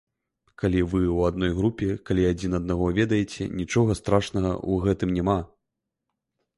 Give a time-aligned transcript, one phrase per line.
[0.61, 5.39] Калі вы ў адной групе, калі адзін аднаго ведаеце, нічога страшнага ў гэтым няма.